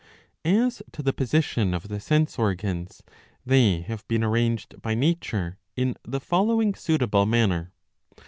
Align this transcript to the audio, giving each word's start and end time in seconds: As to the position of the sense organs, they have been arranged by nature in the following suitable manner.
As 0.43 0.81
to 0.93 1.03
the 1.03 1.13
position 1.13 1.75
of 1.75 1.87
the 1.87 1.99
sense 1.99 2.39
organs, 2.39 3.03
they 3.45 3.81
have 3.81 4.07
been 4.07 4.23
arranged 4.23 4.81
by 4.81 4.95
nature 4.95 5.59
in 5.75 5.93
the 6.01 6.19
following 6.19 6.73
suitable 6.73 7.27
manner. 7.27 7.71